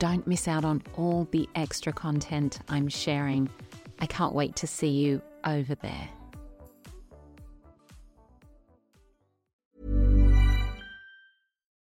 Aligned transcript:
Don't 0.00 0.26
miss 0.26 0.48
out 0.48 0.64
on 0.64 0.82
all 0.96 1.28
the 1.30 1.46
extra 1.54 1.92
content 1.92 2.58
I'm 2.70 2.88
sharing. 2.88 3.50
I 3.98 4.06
can't 4.06 4.32
wait 4.32 4.56
to 4.56 4.66
see 4.66 4.88
you 4.88 5.20
over 5.44 5.74
there. 5.74 6.08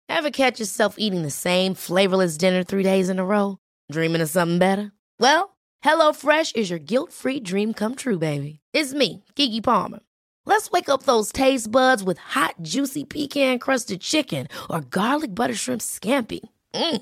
Ever 0.07 0.31
catch 0.31 0.61
yourself 0.61 0.95
eating 0.97 1.23
the 1.23 1.29
same 1.29 1.73
flavorless 1.73 2.37
dinner 2.37 2.63
three 2.63 2.83
days 2.83 3.09
in 3.09 3.19
a 3.19 3.25
row? 3.25 3.57
Dreaming 3.91 4.21
of 4.21 4.29
something 4.29 4.59
better? 4.59 4.93
Well, 5.19 5.57
HelloFresh 5.83 6.55
is 6.55 6.69
your 6.69 6.79
guilt 6.79 7.11
free 7.11 7.41
dream 7.41 7.73
come 7.73 7.95
true, 7.95 8.17
baby. 8.17 8.61
It's 8.71 8.93
me, 8.93 9.25
Keke 9.35 9.61
Palmer. 9.61 9.99
Let's 10.45 10.71
wake 10.71 10.87
up 10.87 11.03
those 11.03 11.33
taste 11.33 11.69
buds 11.69 12.01
with 12.01 12.17
hot, 12.17 12.55
juicy 12.61 13.03
pecan 13.03 13.59
crusted 13.59 13.99
chicken 13.99 14.47
or 14.69 14.79
garlic 14.79 15.35
butter 15.35 15.53
shrimp 15.53 15.81
scampi. 15.81 16.39
Mm. 16.73 17.01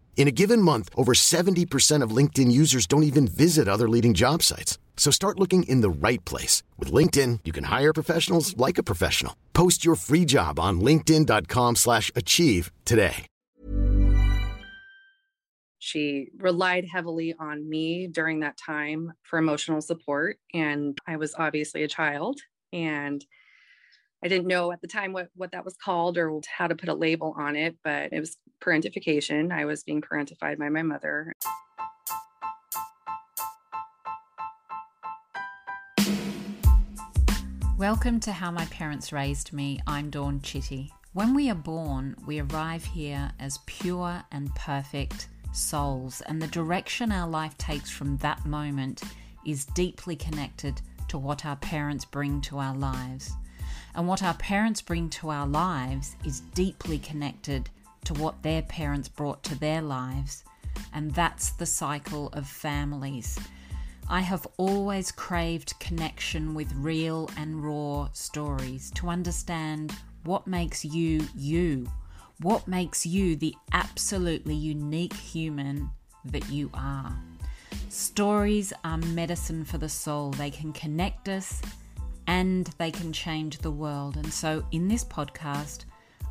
In 0.15 0.27
a 0.27 0.31
given 0.31 0.61
month, 0.61 0.89
over 0.95 1.13
70% 1.13 2.03
of 2.03 2.15
LinkedIn 2.15 2.51
users 2.51 2.85
don't 2.85 3.03
even 3.03 3.27
visit 3.27 3.67
other 3.67 3.89
leading 3.89 4.13
job 4.13 4.43
sites. 4.43 4.77
So 4.95 5.09
start 5.09 5.39
looking 5.39 5.63
in 5.63 5.81
the 5.81 5.89
right 5.89 6.23
place. 6.25 6.61
With 6.77 6.91
LinkedIn, 6.91 7.39
you 7.43 7.51
can 7.51 7.63
hire 7.63 7.91
professionals 7.91 8.55
like 8.55 8.77
a 8.77 8.83
professional. 8.83 9.35
Post 9.53 9.83
your 9.83 9.95
free 9.95 10.25
job 10.25 10.59
on 10.59 10.79
linkedin.com 10.79 11.75
slash 11.75 12.11
achieve 12.15 12.71
today. 12.85 13.25
She 15.79 16.27
relied 16.37 16.85
heavily 16.85 17.33
on 17.39 17.67
me 17.67 18.05
during 18.05 18.41
that 18.41 18.55
time 18.55 19.13
for 19.23 19.39
emotional 19.39 19.81
support. 19.81 20.37
And 20.53 20.95
I 21.07 21.17
was 21.17 21.33
obviously 21.35 21.81
a 21.81 21.87
child. 21.87 22.39
And 22.71 23.25
I 24.23 24.27
didn't 24.27 24.45
know 24.45 24.71
at 24.71 24.81
the 24.81 24.87
time 24.87 25.13
what, 25.13 25.29
what 25.35 25.53
that 25.53 25.65
was 25.65 25.75
called 25.83 26.19
or 26.19 26.39
how 26.55 26.67
to 26.67 26.75
put 26.75 26.89
a 26.89 26.93
label 26.93 27.33
on 27.35 27.55
it, 27.55 27.77
but 27.83 28.13
it 28.13 28.19
was 28.19 28.37
parentification. 28.61 29.51
I 29.51 29.65
was 29.65 29.83
being 29.83 30.01
parentified 30.01 30.57
by 30.57 30.69
my 30.69 30.83
mother. 30.83 31.33
Welcome 37.77 38.19
to 38.21 38.31
How 38.31 38.51
My 38.51 38.65
Parents 38.65 39.11
Raised 39.11 39.51
Me. 39.51 39.79
I'm 39.87 40.11
Dawn 40.11 40.39
Chitty. 40.41 40.93
When 41.13 41.33
we 41.33 41.49
are 41.49 41.55
born, 41.55 42.15
we 42.27 42.39
arrive 42.39 42.85
here 42.85 43.31
as 43.39 43.59
pure 43.65 44.23
and 44.31 44.53
perfect 44.53 45.27
souls, 45.51 46.21
and 46.27 46.39
the 46.39 46.47
direction 46.47 47.11
our 47.11 47.27
life 47.27 47.57
takes 47.57 47.89
from 47.89 48.17
that 48.17 48.45
moment 48.45 49.01
is 49.45 49.65
deeply 49.65 50.15
connected 50.15 50.79
to 51.07 51.17
what 51.17 51.45
our 51.45 51.55
parents 51.55 52.05
bring 52.05 52.39
to 52.41 52.59
our 52.59 52.75
lives. 52.75 53.33
And 53.95 54.07
what 54.07 54.23
our 54.23 54.35
parents 54.35 54.81
bring 54.81 55.09
to 55.09 55.29
our 55.29 55.47
lives 55.47 56.15
is 56.23 56.41
deeply 56.53 56.99
connected 56.99 57.69
to 58.11 58.21
what 58.21 58.41
their 58.43 58.61
parents 58.63 59.07
brought 59.07 59.43
to 59.43 59.59
their 59.59 59.81
lives. 59.81 60.43
And 60.93 61.11
that's 61.11 61.51
the 61.51 61.65
cycle 61.65 62.29
of 62.33 62.47
families. 62.47 63.39
I 64.09 64.21
have 64.21 64.45
always 64.57 65.11
craved 65.11 65.79
connection 65.79 66.53
with 66.53 66.73
real 66.75 67.29
and 67.37 67.63
raw 67.63 68.09
stories 68.13 68.91
to 68.95 69.07
understand 69.07 69.95
what 70.23 70.47
makes 70.47 70.83
you 70.83 71.25
you, 71.35 71.89
what 72.41 72.67
makes 72.67 73.05
you 73.05 73.35
the 73.35 73.55
absolutely 73.71 74.55
unique 74.55 75.13
human 75.13 75.89
that 76.25 76.49
you 76.49 76.69
are. 76.73 77.15
Stories 77.89 78.73
are 78.83 78.97
medicine 78.97 79.63
for 79.63 79.77
the 79.77 79.89
soul. 79.89 80.31
They 80.31 80.51
can 80.51 80.73
connect 80.73 81.29
us 81.29 81.61
and 82.27 82.67
they 82.77 82.91
can 82.91 83.13
change 83.13 83.59
the 83.59 83.71
world. 83.71 84.17
And 84.17 84.31
so, 84.33 84.65
in 84.71 84.87
this 84.87 85.03
podcast, 85.03 85.85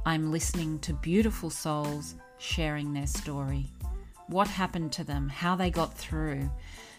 I'm 0.06 0.32
listening 0.32 0.78
to 0.80 0.94
beautiful 0.94 1.50
souls 1.50 2.14
sharing 2.38 2.92
their 2.92 3.06
story. 3.06 3.66
What 4.28 4.48
happened 4.48 4.92
to 4.92 5.04
them, 5.04 5.28
how 5.28 5.56
they 5.56 5.70
got 5.70 5.96
through, 5.96 6.50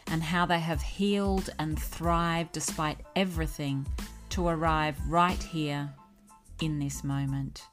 and 0.08 0.22
how 0.22 0.46
they 0.46 0.60
have 0.60 0.82
healed 0.82 1.50
and 1.58 1.80
thrived 1.80 2.52
despite 2.52 3.00
everything 3.16 3.88
to 4.30 4.48
arrive 4.48 4.98
right 5.08 5.42
here 5.42 5.90
in 6.62 6.78
this 6.78 7.04
moment. 7.04 7.64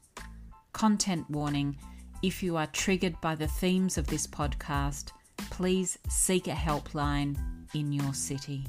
Content 0.73 1.29
warning 1.29 1.77
if 2.23 2.43
you 2.43 2.57
are 2.57 2.67
triggered 2.69 3.21
by 3.21 3.35
the 3.35 3.49
themes 3.49 3.99
of 3.99 4.07
this 4.07 4.27
podcast, 4.27 5.13
please 5.51 5.99
seek 6.09 6.47
a 6.47 6.53
helpline 6.53 7.37
in 7.75 7.93
your 7.93 8.15
city. 8.15 8.65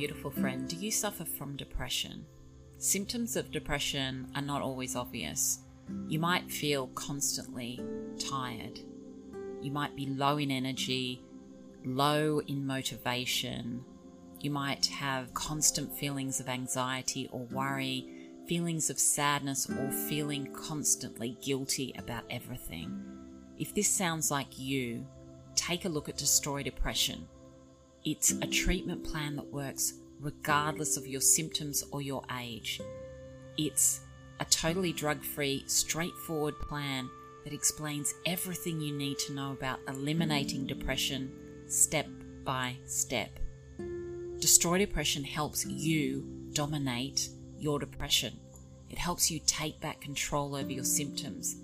Beautiful 0.00 0.30
friend, 0.30 0.66
do 0.66 0.76
you 0.76 0.90
suffer 0.90 1.26
from 1.26 1.54
depression? 1.56 2.24
Symptoms 2.78 3.36
of 3.36 3.50
depression 3.50 4.26
are 4.34 4.40
not 4.40 4.62
always 4.62 4.96
obvious. 4.96 5.58
You 6.08 6.18
might 6.18 6.50
feel 6.50 6.86
constantly 6.94 7.78
tired. 8.18 8.80
You 9.60 9.70
might 9.70 9.94
be 9.94 10.06
low 10.06 10.38
in 10.38 10.50
energy, 10.50 11.22
low 11.84 12.40
in 12.46 12.66
motivation. 12.66 13.84
You 14.40 14.50
might 14.50 14.86
have 14.86 15.34
constant 15.34 15.94
feelings 15.94 16.40
of 16.40 16.48
anxiety 16.48 17.28
or 17.30 17.40
worry, 17.52 18.08
feelings 18.48 18.88
of 18.88 18.98
sadness, 18.98 19.68
or 19.68 19.90
feeling 20.08 20.50
constantly 20.54 21.36
guilty 21.42 21.94
about 21.98 22.24
everything. 22.30 23.04
If 23.58 23.74
this 23.74 23.90
sounds 23.90 24.30
like 24.30 24.58
you, 24.58 25.06
take 25.56 25.84
a 25.84 25.90
look 25.90 26.08
at 26.08 26.16
Destroy 26.16 26.62
Depression. 26.62 27.28
It's 28.04 28.30
a 28.30 28.46
treatment 28.46 29.04
plan 29.04 29.36
that 29.36 29.52
works 29.52 29.94
regardless 30.20 30.96
of 30.96 31.06
your 31.06 31.20
symptoms 31.20 31.84
or 31.92 32.00
your 32.00 32.22
age. 32.38 32.80
It's 33.58 34.00
a 34.38 34.46
totally 34.46 34.92
drug 34.92 35.22
free, 35.22 35.64
straightforward 35.66 36.58
plan 36.60 37.10
that 37.44 37.52
explains 37.52 38.14
everything 38.24 38.80
you 38.80 38.96
need 38.96 39.18
to 39.18 39.34
know 39.34 39.52
about 39.52 39.80
eliminating 39.86 40.66
depression 40.66 41.30
step 41.66 42.06
by 42.42 42.76
step. 42.86 43.38
Destroy 44.38 44.78
Depression 44.78 45.22
helps 45.22 45.66
you 45.66 46.24
dominate 46.54 47.28
your 47.58 47.78
depression. 47.78 48.38
It 48.88 48.96
helps 48.96 49.30
you 49.30 49.40
take 49.46 49.78
back 49.80 50.00
control 50.00 50.56
over 50.56 50.72
your 50.72 50.84
symptoms. 50.84 51.56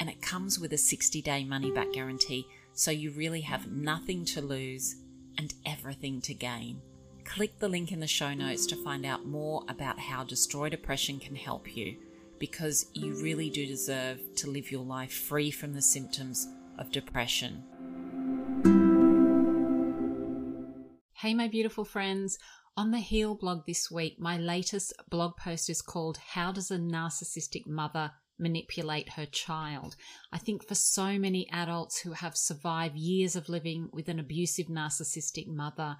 And 0.00 0.08
it 0.08 0.22
comes 0.22 0.58
with 0.58 0.72
a 0.72 0.78
60 0.78 1.20
day 1.20 1.44
money 1.44 1.70
back 1.70 1.92
guarantee, 1.92 2.46
so 2.72 2.90
you 2.90 3.10
really 3.10 3.42
have 3.42 3.70
nothing 3.70 4.24
to 4.24 4.40
lose 4.40 4.96
and 5.38 5.54
everything 5.66 6.20
to 6.22 6.34
gain. 6.34 6.80
Click 7.24 7.58
the 7.58 7.68
link 7.68 7.92
in 7.92 8.00
the 8.00 8.06
show 8.06 8.34
notes 8.34 8.66
to 8.66 8.76
find 8.76 9.06
out 9.06 9.26
more 9.26 9.64
about 9.68 9.98
how 9.98 10.24
Destroy 10.24 10.68
Depression 10.68 11.18
can 11.18 11.34
help 11.36 11.76
you 11.76 11.96
because 12.38 12.86
you 12.94 13.14
really 13.22 13.48
do 13.48 13.66
deserve 13.66 14.20
to 14.34 14.50
live 14.50 14.72
your 14.72 14.84
life 14.84 15.12
free 15.12 15.50
from 15.50 15.72
the 15.72 15.82
symptoms 15.82 16.48
of 16.78 16.90
depression. 16.90 17.62
Hey, 21.14 21.34
my 21.34 21.46
beautiful 21.46 21.84
friends. 21.84 22.38
On 22.76 22.90
the 22.90 22.98
Heal 22.98 23.36
blog 23.36 23.66
this 23.66 23.90
week, 23.90 24.18
my 24.18 24.38
latest 24.38 24.92
blog 25.08 25.36
post 25.36 25.70
is 25.70 25.82
called 25.82 26.16
How 26.16 26.50
Does 26.50 26.70
a 26.70 26.78
Narcissistic 26.78 27.66
Mother 27.66 28.10
Manipulate 28.38 29.10
Her 29.10 29.26
Child? 29.26 29.96
I 30.32 30.38
think 30.38 30.66
for 30.66 30.74
so 30.74 31.18
many 31.18 31.48
adults 31.50 32.00
who 32.00 32.12
have 32.12 32.36
survived 32.36 32.96
years 32.96 33.36
of 33.36 33.48
living 33.48 33.88
with 33.92 34.08
an 34.08 34.18
abusive 34.18 34.66
narcissistic 34.66 35.46
mother, 35.46 35.96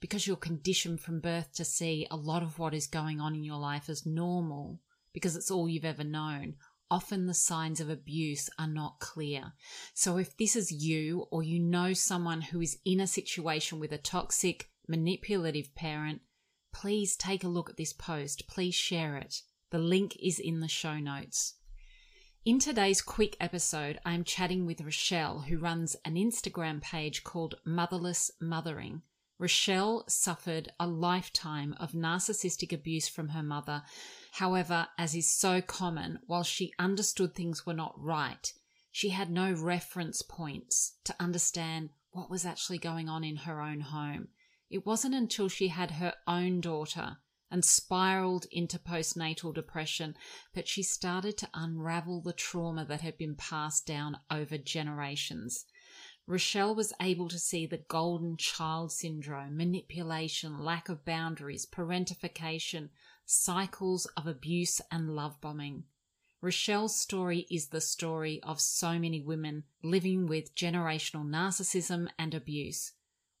because 0.00 0.26
you're 0.26 0.36
conditioned 0.36 1.00
from 1.00 1.20
birth 1.20 1.52
to 1.54 1.64
see 1.64 2.06
a 2.10 2.16
lot 2.16 2.42
of 2.42 2.58
what 2.58 2.74
is 2.74 2.86
going 2.86 3.20
on 3.20 3.34
in 3.34 3.44
your 3.44 3.58
life 3.58 3.88
as 3.88 4.04
normal, 4.04 4.80
because 5.12 5.36
it's 5.36 5.50
all 5.50 5.68
you've 5.68 5.84
ever 5.84 6.04
known, 6.04 6.54
often 6.90 7.26
the 7.26 7.34
signs 7.34 7.80
of 7.80 7.88
abuse 7.88 8.50
are 8.58 8.66
not 8.66 9.00
clear. 9.00 9.52
So 9.94 10.18
if 10.18 10.36
this 10.36 10.56
is 10.56 10.70
you 10.70 11.26
or 11.30 11.42
you 11.42 11.58
know 11.58 11.92
someone 11.92 12.40
who 12.40 12.60
is 12.60 12.78
in 12.84 13.00
a 13.00 13.06
situation 13.06 13.80
with 13.80 13.92
a 13.92 13.98
toxic, 13.98 14.68
manipulative 14.86 15.74
parent, 15.74 16.20
please 16.72 17.16
take 17.16 17.44
a 17.44 17.48
look 17.48 17.70
at 17.70 17.76
this 17.76 17.92
post. 17.92 18.46
Please 18.48 18.74
share 18.74 19.16
it. 19.16 19.42
The 19.70 19.78
link 19.78 20.16
is 20.22 20.38
in 20.38 20.60
the 20.60 20.68
show 20.68 20.98
notes. 20.98 21.54
In 22.46 22.58
today's 22.58 23.00
quick 23.00 23.38
episode, 23.40 23.98
I'm 24.04 24.22
chatting 24.22 24.66
with 24.66 24.82
Richelle, 24.82 25.46
who 25.48 25.56
runs 25.56 25.96
an 26.04 26.16
Instagram 26.16 26.82
page 26.82 27.24
called 27.24 27.54
Motherless 27.64 28.30
Mothering. 28.38 29.00
Richelle 29.38 30.04
suffered 30.08 30.70
a 30.78 30.86
lifetime 30.86 31.74
of 31.80 31.92
narcissistic 31.92 32.70
abuse 32.70 33.08
from 33.08 33.30
her 33.30 33.42
mother. 33.42 33.82
However, 34.32 34.88
as 34.98 35.14
is 35.14 35.26
so 35.26 35.62
common, 35.62 36.18
while 36.26 36.42
she 36.42 36.74
understood 36.78 37.34
things 37.34 37.64
were 37.64 37.72
not 37.72 37.94
right, 37.96 38.52
she 38.92 39.08
had 39.08 39.30
no 39.30 39.54
reference 39.54 40.20
points 40.20 40.96
to 41.04 41.16
understand 41.18 41.88
what 42.10 42.28
was 42.28 42.44
actually 42.44 42.76
going 42.76 43.08
on 43.08 43.24
in 43.24 43.36
her 43.36 43.62
own 43.62 43.80
home. 43.80 44.28
It 44.68 44.84
wasn't 44.84 45.14
until 45.14 45.48
she 45.48 45.68
had 45.68 45.92
her 45.92 46.12
own 46.26 46.60
daughter 46.60 47.16
and 47.54 47.64
spiraled 47.64 48.46
into 48.50 48.80
postnatal 48.80 49.54
depression, 49.54 50.16
but 50.52 50.66
she 50.66 50.82
started 50.82 51.38
to 51.38 51.48
unravel 51.54 52.20
the 52.20 52.32
trauma 52.32 52.84
that 52.84 53.00
had 53.00 53.16
been 53.16 53.36
passed 53.36 53.86
down 53.86 54.18
over 54.28 54.58
generations. 54.58 55.64
Richelle 56.26 56.74
was 56.74 56.92
able 57.00 57.28
to 57.28 57.38
see 57.38 57.64
the 57.64 57.84
golden 57.86 58.36
child 58.36 58.90
syndrome, 58.90 59.56
manipulation, 59.56 60.58
lack 60.58 60.88
of 60.88 61.04
boundaries, 61.04 61.64
parentification, 61.64 62.88
cycles 63.24 64.06
of 64.16 64.26
abuse 64.26 64.80
and 64.90 65.14
love 65.14 65.40
bombing. 65.40 65.84
Richelle's 66.40 67.00
story 67.00 67.46
is 67.48 67.68
the 67.68 67.80
story 67.80 68.42
of 68.42 68.60
so 68.60 68.98
many 68.98 69.20
women 69.20 69.62
living 69.80 70.26
with 70.26 70.56
generational 70.56 71.24
narcissism 71.24 72.08
and 72.18 72.34
abuse. 72.34 72.94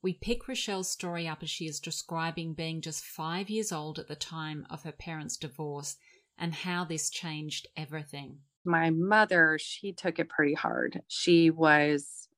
We 0.04 0.12
pick 0.12 0.48
Richelle's 0.48 0.90
story 0.90 1.26
up 1.26 1.42
as 1.42 1.48
she 1.48 1.64
is 1.64 1.80
describing 1.80 2.52
being 2.52 2.82
just 2.82 3.06
five 3.06 3.48
years 3.48 3.72
old 3.72 3.98
at 3.98 4.06
the 4.06 4.14
time 4.14 4.66
of 4.68 4.82
her 4.82 4.92
parents' 4.92 5.38
divorce 5.38 5.96
and 6.36 6.52
how 6.52 6.84
this 6.84 7.08
changed 7.08 7.68
everything. 7.74 8.40
My 8.66 8.90
mother, 8.90 9.58
she 9.58 9.94
took 9.94 10.18
it 10.18 10.28
pretty 10.28 10.52
hard. 10.52 11.00
She 11.08 11.48
was 11.48 12.28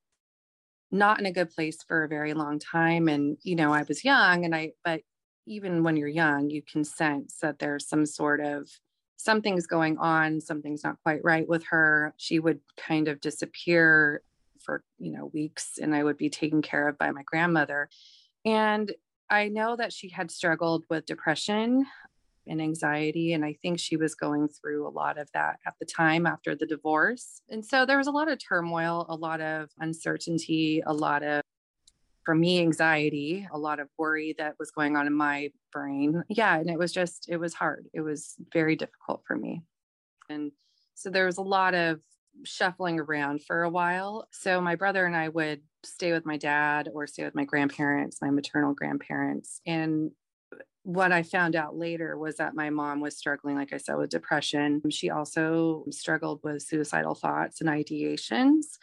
not 0.92 1.18
in 1.18 1.26
a 1.26 1.32
good 1.32 1.50
place 1.50 1.82
for 1.82 2.04
a 2.04 2.08
very 2.08 2.34
long 2.34 2.60
time. 2.60 3.08
And, 3.08 3.36
you 3.42 3.56
know, 3.56 3.72
I 3.72 3.82
was 3.82 4.04
young 4.04 4.44
and 4.44 4.54
I, 4.54 4.74
but 4.84 5.00
even 5.48 5.82
when 5.82 5.96
you're 5.96 6.06
young, 6.06 6.50
you 6.50 6.62
can 6.62 6.84
sense 6.84 7.38
that 7.42 7.58
there's 7.58 7.88
some 7.88 8.06
sort 8.06 8.40
of 8.40 8.68
something's 9.16 9.66
going 9.66 9.98
on, 9.98 10.40
something's 10.40 10.84
not 10.84 11.02
quite 11.02 11.24
right 11.24 11.48
with 11.48 11.64
her. 11.70 12.14
She 12.16 12.38
would 12.38 12.60
kind 12.76 13.08
of 13.08 13.20
disappear 13.20 14.22
for 14.66 14.82
you 14.98 15.12
know 15.12 15.30
weeks 15.32 15.78
and 15.80 15.94
i 15.94 16.02
would 16.02 16.18
be 16.18 16.28
taken 16.28 16.60
care 16.60 16.88
of 16.88 16.98
by 16.98 17.10
my 17.12 17.22
grandmother. 17.24 17.88
And 18.44 18.92
i 19.30 19.48
know 19.48 19.76
that 19.76 19.92
she 19.92 20.08
had 20.10 20.30
struggled 20.30 20.84
with 20.90 21.06
depression 21.06 21.86
and 22.48 22.60
anxiety 22.60 23.32
and 23.32 23.44
i 23.44 23.56
think 23.62 23.78
she 23.78 23.96
was 23.96 24.14
going 24.14 24.48
through 24.48 24.86
a 24.86 24.90
lot 24.90 25.18
of 25.18 25.28
that 25.32 25.58
at 25.66 25.74
the 25.80 25.86
time 25.86 26.26
after 26.26 26.54
the 26.54 26.66
divorce. 26.66 27.40
And 27.48 27.64
so 27.64 27.86
there 27.86 27.98
was 27.98 28.08
a 28.08 28.12
lot 28.12 28.30
of 28.30 28.38
turmoil 28.38 29.06
a 29.08 29.16
lot 29.16 29.40
of 29.40 29.70
uncertainty 29.78 30.82
a 30.84 30.92
lot 30.92 31.22
of 31.22 31.42
for 32.24 32.34
me 32.34 32.60
anxiety 32.60 33.48
a 33.52 33.58
lot 33.58 33.78
of 33.78 33.88
worry 33.96 34.34
that 34.38 34.56
was 34.58 34.72
going 34.72 34.96
on 34.96 35.06
in 35.06 35.14
my 35.14 35.50
brain. 35.72 36.22
Yeah 36.28 36.56
and 36.58 36.68
it 36.68 36.78
was 36.78 36.92
just 36.92 37.28
it 37.28 37.38
was 37.38 37.54
hard. 37.54 37.86
It 37.94 38.00
was 38.00 38.34
very 38.52 38.76
difficult 38.76 39.22
for 39.26 39.36
me. 39.36 39.62
And 40.28 40.50
so 40.94 41.10
there 41.10 41.26
was 41.26 41.38
a 41.38 41.42
lot 41.42 41.74
of 41.74 42.00
shuffling 42.44 43.00
around 43.00 43.44
for 43.44 43.62
a 43.62 43.70
while. 43.70 44.28
So 44.30 44.60
my 44.60 44.74
brother 44.74 45.04
and 45.06 45.16
I 45.16 45.28
would 45.28 45.62
stay 45.84 46.12
with 46.12 46.26
my 46.26 46.36
dad 46.36 46.88
or 46.92 47.06
stay 47.06 47.24
with 47.24 47.34
my 47.34 47.44
grandparents, 47.44 48.18
my 48.20 48.30
maternal 48.30 48.74
grandparents. 48.74 49.60
And 49.66 50.10
what 50.82 51.10
I 51.10 51.24
found 51.24 51.56
out 51.56 51.76
later 51.76 52.16
was 52.16 52.36
that 52.36 52.54
my 52.54 52.70
mom 52.70 53.00
was 53.00 53.16
struggling, 53.16 53.56
like 53.56 53.72
I 53.72 53.78
said, 53.78 53.96
with 53.96 54.10
depression. 54.10 54.82
She 54.90 55.10
also 55.10 55.84
struggled 55.90 56.40
with 56.44 56.62
suicidal 56.62 57.14
thoughts 57.14 57.60
and 57.60 57.68
ideations. 57.68 58.78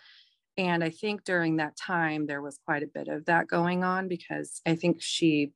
And 0.57 0.83
I 0.83 0.89
think 0.89 1.23
during 1.23 1.57
that 1.57 1.77
time, 1.77 2.27
there 2.27 2.41
was 2.41 2.59
quite 2.65 2.83
a 2.83 2.87
bit 2.93 3.07
of 3.07 3.25
that 3.25 3.47
going 3.47 3.83
on 3.83 4.07
because 4.07 4.61
I 4.65 4.75
think 4.75 4.97
she 5.01 5.53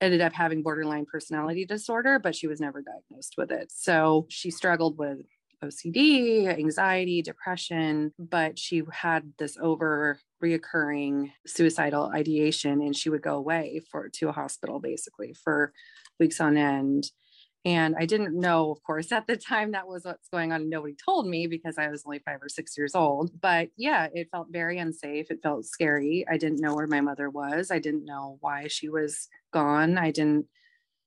ended 0.00 0.20
up 0.20 0.32
having 0.32 0.62
borderline 0.62 1.06
personality 1.06 1.64
disorder, 1.64 2.18
but 2.18 2.34
she 2.34 2.46
was 2.46 2.60
never 2.60 2.82
diagnosed 2.82 3.34
with 3.36 3.50
it. 3.50 3.70
So 3.72 4.26
she 4.28 4.50
struggled 4.50 4.98
with 4.98 5.18
OCD, 5.64 6.46
anxiety, 6.46 7.22
depression, 7.22 8.12
but 8.18 8.58
she 8.58 8.82
had 8.92 9.32
this 9.38 9.56
over 9.60 10.18
reoccurring 10.42 11.32
suicidal 11.46 12.10
ideation 12.14 12.82
and 12.82 12.94
she 12.94 13.08
would 13.08 13.22
go 13.22 13.36
away 13.36 13.80
for 13.90 14.08
to 14.10 14.28
a 14.28 14.32
hospital 14.32 14.80
basically 14.80 15.34
for 15.44 15.72
weeks 16.20 16.40
on 16.40 16.56
end. 16.56 17.10
And 17.64 17.96
I 17.98 18.06
didn't 18.06 18.38
know, 18.38 18.70
of 18.70 18.80
course, 18.84 19.10
at 19.12 19.26
the 19.26 19.36
time 19.36 19.72
that 19.72 19.88
was 19.88 20.04
what's 20.04 20.28
going 20.28 20.52
on. 20.52 20.68
Nobody 20.68 20.94
told 21.04 21.26
me 21.26 21.46
because 21.46 21.78
I 21.78 21.88
was 21.88 22.04
only 22.06 22.20
five 22.20 22.40
or 22.40 22.48
six 22.48 22.78
years 22.78 22.94
old. 22.94 23.32
But 23.40 23.70
yeah, 23.76 24.08
it 24.14 24.28
felt 24.30 24.48
very 24.50 24.78
unsafe. 24.78 25.30
It 25.30 25.40
felt 25.42 25.64
scary. 25.64 26.24
I 26.30 26.36
didn't 26.36 26.60
know 26.60 26.74
where 26.74 26.86
my 26.86 27.00
mother 27.00 27.28
was. 27.28 27.70
I 27.70 27.80
didn't 27.80 28.04
know 28.04 28.38
why 28.40 28.68
she 28.68 28.88
was 28.88 29.28
gone. 29.52 29.98
I 29.98 30.12
didn't 30.12 30.46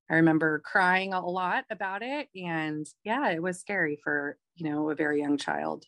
I 0.09 0.15
remember 0.15 0.59
crying 0.59 1.13
a 1.13 1.25
lot 1.25 1.65
about 1.69 2.01
it. 2.03 2.29
And 2.35 2.87
yeah, 3.03 3.29
it 3.29 3.41
was 3.43 3.59
scary 3.59 3.97
for, 4.03 4.37
you 4.55 4.69
know, 4.69 4.89
a 4.89 4.95
very 4.95 5.19
young 5.19 5.37
child. 5.37 5.85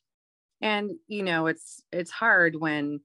And, 0.62 0.92
you 1.08 1.24
know, 1.24 1.48
it's 1.48 1.84
it's 1.92 2.12
hard 2.12 2.56
when 2.58 3.02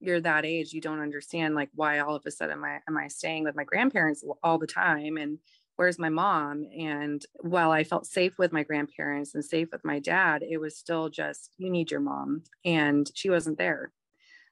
you're 0.00 0.20
that 0.20 0.44
age, 0.44 0.72
you 0.72 0.80
don't 0.80 1.00
understand 1.00 1.54
like 1.54 1.70
why 1.74 1.98
all 2.00 2.14
of 2.16 2.24
a 2.26 2.30
sudden 2.30 2.58
am 2.58 2.64
I 2.64 2.80
am 2.88 2.96
I 2.98 3.08
staying 3.08 3.44
with 3.44 3.56
my 3.56 3.64
grandparents 3.64 4.24
all 4.42 4.58
the 4.58 4.66
time 4.66 5.16
and 5.16 5.38
where's 5.76 5.98
my 5.98 6.08
mom? 6.10 6.66
And 6.78 7.24
while 7.40 7.70
I 7.72 7.84
felt 7.84 8.06
safe 8.06 8.38
with 8.38 8.52
my 8.52 8.62
grandparents 8.62 9.34
and 9.34 9.44
safe 9.44 9.68
with 9.72 9.84
my 9.84 9.98
dad, 9.98 10.42
it 10.42 10.58
was 10.58 10.76
still 10.76 11.08
just 11.08 11.52
you 11.58 11.70
need 11.70 11.90
your 11.90 12.00
mom. 12.00 12.44
And 12.64 13.10
she 13.14 13.30
wasn't 13.30 13.58
there 13.58 13.92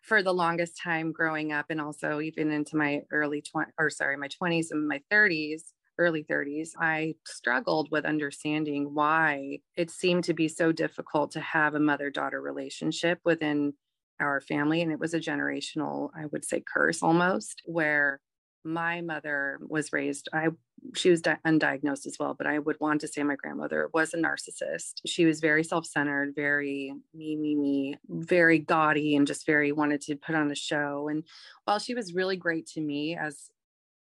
for 0.03 0.23
the 0.23 0.35
longest 0.35 0.77
time 0.77 1.13
growing 1.13 1.53
up 1.53 1.67
and 1.71 1.81
also 1.81 2.21
even 2.21 2.51
into 2.51 2.77
my 2.77 3.03
early 3.11 3.41
20 3.43 3.71
or 3.79 3.91
sorry 3.91 4.17
my 4.17 4.29
20s 4.29 4.71
and 4.71 4.89
my 4.89 5.03
30s 5.11 5.75
early 5.99 6.25
30s, 6.25 6.71
I 6.79 7.15
struggled 7.27 7.91
with 7.91 8.05
understanding 8.05 8.95
why 8.95 9.61
it 9.77 9.91
seemed 9.91 10.25
to 10.25 10.35
be 10.35 10.49
so 10.49 10.73
difficult 10.73 11.33
to 11.33 11.41
have 11.41 11.75
a 11.75 11.81
mother 11.81 12.11
daughter 12.11 12.41
relationship 12.41 13.21
within 13.25 13.75
our 14.21 14.41
family. 14.41 14.83
And 14.83 14.93
it 14.93 14.99
was 14.99 15.15
a 15.15 15.21
generational, 15.21 16.11
I 16.17 16.27
would 16.27 16.45
say, 16.45 16.63
curse 16.67 17.03
almost, 17.03 17.63
where 17.65 18.21
my 18.65 19.01
mother 19.01 19.59
was 19.67 19.93
raised 19.93 20.29
i 20.33 20.49
she 20.95 21.11
was 21.11 21.21
di- 21.21 21.39
undiagnosed 21.47 22.07
as 22.07 22.17
well 22.19 22.35
but 22.35 22.47
i 22.47 22.59
would 22.59 22.77
want 22.81 23.01
to 23.01 23.09
say 23.09 23.23
my 23.23 23.35
grandmother 23.35 23.89
was 23.93 24.15
a 24.15 24.17
narcissist 24.17 25.01
she 25.07 25.25
was 25.25 25.41
very 25.41 25.65
self-centered 25.65 26.33
very 26.35 26.95
me 27.15 27.37
me 27.37 27.57
me 27.57 27.95
very 28.09 28.59
gaudy 28.59 29.17
and 29.17 29.27
just 29.27 29.47
very 29.47 29.73
wanted 29.73 30.01
to 30.01 30.17
put 30.17 30.35
on 30.35 30.51
a 30.51 30.55
show 30.55 31.09
and 31.09 31.25
while 31.65 31.79
she 31.79 31.95
was 31.95 32.15
really 32.15 32.37
great 32.37 32.67
to 32.67 32.81
me 32.81 33.17
as 33.17 33.51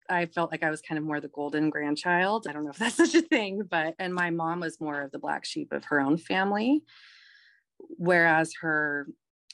I 0.09 0.25
felt 0.25 0.51
like 0.51 0.63
I 0.63 0.69
was 0.69 0.81
kind 0.81 0.97
of 0.97 1.05
more 1.05 1.19
the 1.19 1.27
golden 1.27 1.69
grandchild. 1.69 2.47
I 2.47 2.53
don't 2.53 2.63
know 2.63 2.71
if 2.71 2.77
that's 2.77 2.95
such 3.11 3.15
a 3.15 3.21
thing, 3.21 3.63
but, 3.69 3.95
and 3.99 4.13
my 4.13 4.29
mom 4.29 4.61
was 4.61 4.79
more 4.79 5.01
of 5.01 5.11
the 5.11 5.19
black 5.19 5.45
sheep 5.45 5.71
of 5.71 5.85
her 5.85 5.99
own 5.99 6.17
family. 6.17 6.83
Whereas 7.97 8.53
her 8.61 9.07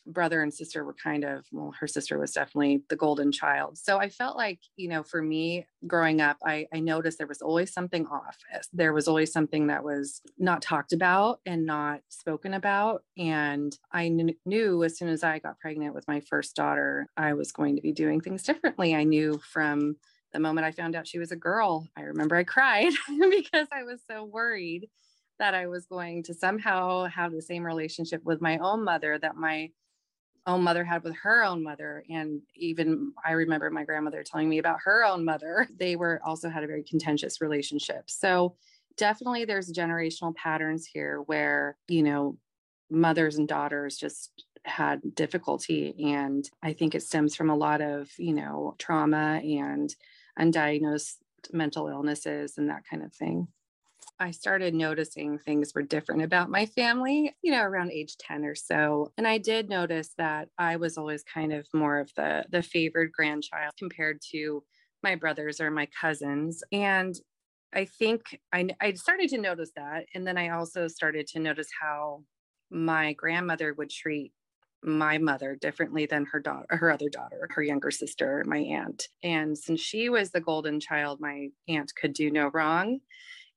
brother 0.07 0.41
and 0.41 0.53
sister 0.53 0.85
were 0.85 0.93
kind 0.93 1.24
of, 1.24 1.45
well, 1.51 1.74
her 1.79 1.88
sister 1.88 2.17
was 2.17 2.31
definitely 2.31 2.83
the 2.89 2.95
golden 2.95 3.31
child. 3.31 3.77
So 3.77 3.97
I 3.97 4.09
felt 4.09 4.38
like, 4.38 4.59
you 4.75 4.88
know, 4.88 5.03
for 5.03 5.21
me 5.21 5.65
growing 5.88 6.21
up, 6.21 6.38
I, 6.45 6.67
I 6.74 6.79
noticed 6.79 7.17
there 7.17 7.27
was 7.27 7.41
always 7.41 7.74
something 7.74 8.05
off. 8.07 8.38
There 8.71 8.93
was 8.93 9.07
always 9.07 9.31
something 9.31 9.67
that 9.67 9.83
was 9.83 10.21
not 10.38 10.62
talked 10.62 10.93
about 10.93 11.39
and 11.45 11.65
not 11.65 12.01
spoken 12.09 12.53
about. 12.53 13.03
And 13.17 13.75
I 13.91 14.09
kn- 14.09 14.35
knew 14.45 14.83
as 14.83 14.97
soon 14.97 15.09
as 15.09 15.24
I 15.24 15.39
got 15.39 15.59
pregnant 15.59 15.95
with 15.95 16.07
my 16.07 16.19
first 16.19 16.55
daughter, 16.55 17.07
I 17.17 17.33
was 17.33 17.51
going 17.51 17.75
to 17.75 17.81
be 17.81 17.91
doing 17.91 18.21
things 18.21 18.43
differently. 18.43 18.95
I 18.95 19.03
knew 19.03 19.39
from 19.51 19.97
the 20.36 20.42
moment 20.42 20.68
I 20.68 20.72
found 20.72 20.96
out 20.96 21.08
she 21.08 21.18
was 21.18 21.32
a 21.32 21.38
girl, 21.38 21.88
I 21.96 22.01
remember 22.01 22.36
I 22.36 22.44
cried 22.44 22.92
because 23.30 23.68
I 23.72 23.84
was 23.84 24.01
so 24.06 24.25
worried 24.25 24.89
that 25.39 25.54
I 25.54 25.68
was 25.68 25.86
going 25.86 26.24
to 26.24 26.34
somehow 26.34 27.06
have 27.06 27.32
the 27.32 27.42
same 27.42 27.63
relationship 27.63 28.22
with 28.25 28.42
my 28.42 28.58
own 28.58 28.84
mother 28.84 29.18
that 29.18 29.38
my 29.38 29.70
own 30.46 30.62
mother 30.62 30.84
had 30.84 31.04
with 31.04 31.15
her 31.24 31.44
own 31.44 31.63
mother. 31.63 32.04
And 32.10 32.42
even 32.54 33.13
I 33.25 33.32
remember 33.32 33.70
my 33.70 33.86
grandmother 33.86 34.24
telling 34.24 34.50
me 34.50 34.58
about 34.58 34.80
her 34.84 35.06
own 35.06 35.24
mother. 35.24 35.68
They 35.80 35.96
were 35.96 36.20
also 36.25 36.50
had 36.50 36.63
a 36.65 36.68
very 36.68 36.84
contentious 36.84 37.39
relationship. 37.39 38.10
So 38.10 38.58
definitely 38.98 39.46
there's 39.46 39.72
generational 39.72 40.36
patterns 40.36 40.86
here 40.86 41.22
where, 41.27 41.77
you 41.88 42.04
know, 42.04 42.38
mothers 42.89 43.38
and 43.38 43.48
daughters 43.48 43.96
just 43.96 44.46
had 44.65 45.15
difficulty. 45.15 46.12
And 46.12 46.50
I 46.62 46.74
think 46.74 46.94
it 46.94 47.04
stems 47.04 47.36
from 47.36 47.50
a 47.50 47.56
lot 47.56 47.82
of, 47.82 48.10
you 48.18 48.34
know, 48.34 48.75
trauma 48.77 49.42
and 49.44 49.96
undiagnosed 50.39 51.15
mental 51.54 51.88
illnesses 51.88 52.58
and 52.58 52.70
that 52.70 52.84
kind 52.89 53.04
of 53.04 53.13
thing. 53.13 53.48
I 54.20 54.32
started 54.32 54.74
noticing 54.74 55.38
things 55.38 55.74
were 55.75 55.82
different 55.82 56.22
about 56.22 56.50
my 56.50 56.65
family, 56.65 57.36
you 57.42 57.51
know, 57.51 57.62
around 57.62 57.92
age 57.92 58.18
10 58.18 58.46
or 58.46 58.56
so. 58.56 59.12
And 59.18 59.27
I 59.27 59.38
did 59.38 59.70
notice 59.70 60.12
that 60.18 60.50
I 60.58 60.77
was 60.77 60.98
always 60.98 61.24
kind 61.24 61.51
of 61.51 61.68
more 61.74 62.00
of 62.00 62.12
the 62.15 62.46
the 62.50 62.62
favored 62.62 63.12
grandchild 63.12 63.74
compared 63.77 64.22
to 64.32 64.63
my 65.04 65.15
brothers 65.15 65.60
or 65.60 65.70
my 65.70 65.88
cousins. 66.00 66.63
And 66.72 67.15
I 67.74 67.86
think 67.86 68.39
I, 68.54 68.70
I 68.82 68.94
started 68.94 69.30
to 69.32 69.38
notice 69.38 69.72
that. 69.75 70.06
And 70.13 70.25
then 70.25 70.38
I 70.38 70.50
also 70.50 70.88
started 70.88 71.27
to 71.27 71.39
notice 71.39 71.68
how 71.82 72.24
my 72.72 73.13
grandmother 73.13 73.74
would 73.74 73.89
treat 73.89 74.32
my 74.86 75.18
mother 75.18 75.56
differently 75.56 76.06
than 76.06 76.25
her 76.25 76.39
daughter 76.39 76.65
her 76.70 76.92
other 76.92 77.10
daughter 77.10 77.48
her 77.51 77.63
younger 77.63 77.92
sister 77.92 78.44
my 78.48 78.60
aunt. 78.60 79.08
And 79.24 79.58
since 79.58 79.82
she 79.82 80.10
was 80.10 80.32
the 80.32 80.42
golden 80.42 80.80
child 80.80 81.20
my 81.20 81.50
aunt 81.68 81.92
could 82.00 82.13
do 82.13 82.30
no 82.32 82.50
wrong. 82.54 83.00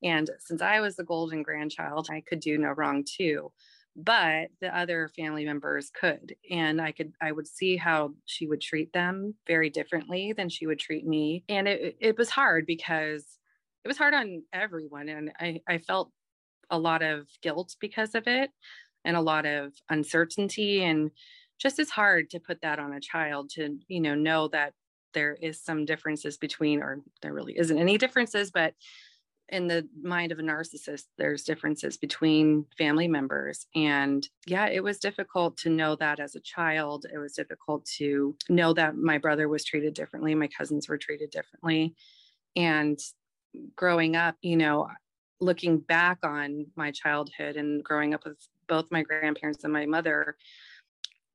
And 0.03 0.31
since 0.41 0.63
i 0.63 0.81
was 0.81 0.97
the 0.97 1.05
golden 1.05 1.43
grandchild 1.43 2.09
i 2.11 2.23
could 2.27 2.41
do 2.41 2.59
no 2.59 2.71
wrong 2.71 3.05
too. 3.05 3.53
But 3.97 4.49
the 4.61 4.77
other 4.77 5.11
family 5.17 5.45
members 5.45 5.91
could. 5.91 6.35
And 6.51 6.81
i 6.81 6.93
could 6.93 7.13
i 7.21 7.33
would 7.33 7.47
see 7.47 7.77
how 7.77 8.15
she 8.25 8.47
would 8.47 8.61
treat 8.61 8.93
them 8.93 9.35
very 9.47 9.71
differently 9.71 10.33
than 10.33 10.49
she 10.49 10.67
would 10.67 10.79
treat 10.79 11.07
me. 11.07 11.45
And 11.49 11.69
it, 11.69 11.97
it 12.01 12.19
was 12.19 12.31
hard 12.31 12.67
because 12.67 13.25
it 13.85 13.89
was 13.89 13.99
hard 13.99 14.15
on 14.15 14.43
everyone. 14.53 15.09
And 15.09 15.33
i 15.39 15.61
i 15.69 15.79
felt 15.79 16.11
a 16.71 16.79
lot 16.79 17.03
of 17.03 17.27
guilt 17.43 17.77
because 17.81 18.15
of 18.15 18.27
it 18.27 18.51
and 19.05 19.17
a 19.17 19.21
lot 19.21 19.47
of 19.47 19.73
uncertainty 19.91 20.85
and 20.85 21.11
just 21.59 21.79
as 21.79 21.91
hard 21.91 22.31
to 22.31 22.41
put 22.41 22.61
that 22.63 22.79
on 22.79 22.93
a 22.93 23.01
child 23.01 23.51
to 23.51 23.79
you 23.89 24.01
know 24.01 24.15
know 24.15 24.49
that 24.49 24.73
there 25.15 25.35
is 25.41 25.63
some 25.63 25.85
differences 25.85 26.37
between 26.37 26.83
or 26.83 27.01
there 27.23 27.33
really 27.33 27.59
isn't 27.59 27.79
any 27.79 27.99
differences 27.99 28.51
but 28.51 28.75
in 29.51 29.67
the 29.67 29.89
mind 30.03 30.31
of 30.31 30.39
a 30.39 30.43
narcissist 30.43 31.05
there's 31.17 31.43
differences 31.43 31.97
between 31.97 32.67
family 32.77 33.09
members. 33.09 33.67
And 33.75 34.27
yeah 34.47 34.67
it 34.67 34.83
was 34.83 34.99
difficult 34.99 35.57
to 35.59 35.71
know 35.71 35.97
that 35.97 36.21
as 36.21 36.35
a 36.35 36.41
child. 36.41 37.07
It 37.13 37.19
was 37.19 37.33
difficult 37.33 37.87
to 37.97 38.37
know 38.49 38.73
that 38.75 38.97
my 38.97 39.19
brother 39.19 39.49
was 39.49 39.65
treated 39.65 39.95
differently 39.95 40.35
my 40.35 40.49
cousins 40.49 40.89
were 40.89 40.99
treated 40.99 41.31
differently. 41.31 41.95
And 42.57 42.99
growing 43.75 44.17
up 44.17 44.37
you 44.43 44.57
know 44.57 44.89
looking 45.41 45.79
back 45.79 46.19
on 46.23 46.67
my 46.77 46.91
childhood 46.91 47.57
and 47.57 47.83
growing 47.83 48.13
up 48.13 48.25
with 48.25 48.37
both 48.69 48.91
my 48.91 49.03
grandparents 49.03 49.65
and 49.65 49.73
my 49.73 49.87
mother, 49.87 50.37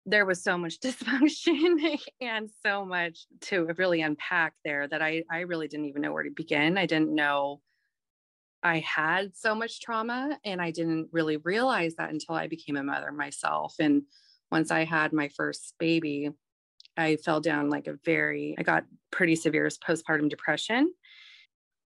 there 0.05 0.25
was 0.25 0.43
so 0.43 0.57
much 0.57 0.79
dysfunction 0.83 1.97
and 2.21 2.49
so 2.65 2.85
much 2.85 3.25
to 3.41 3.67
really 3.77 4.01
unpack 4.01 4.53
there 4.63 4.87
that 4.87 5.01
I, 5.01 5.23
I 5.31 5.39
really 5.41 5.67
didn't 5.67 5.87
even 5.87 6.01
know 6.01 6.13
where 6.13 6.23
to 6.23 6.31
begin. 6.31 6.77
I 6.77 6.85
didn't 6.85 7.13
know 7.13 7.61
I 8.63 8.79
had 8.79 9.35
so 9.35 9.53
much 9.53 9.81
trauma 9.81 10.39
and 10.45 10.61
I 10.61 10.71
didn't 10.71 11.09
really 11.11 11.37
realize 11.37 11.95
that 11.95 12.11
until 12.11 12.35
I 12.35 12.47
became 12.47 12.77
a 12.77 12.83
mother 12.83 13.11
myself. 13.11 13.75
And 13.79 14.03
once 14.51 14.71
I 14.71 14.85
had 14.85 15.11
my 15.11 15.27
first 15.27 15.75
baby, 15.79 16.29
I 16.95 17.17
fell 17.17 17.41
down 17.41 17.69
like 17.69 17.87
a 17.87 17.97
very, 18.05 18.55
I 18.57 18.63
got 18.63 18.85
pretty 19.11 19.35
severe 19.35 19.67
postpartum 19.67 20.29
depression. 20.29 20.93